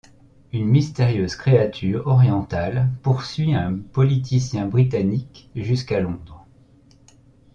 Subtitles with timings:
[0.51, 6.47] Une mystérieuse créature orientale poursuit un politicien britannique jusqu'à Londres.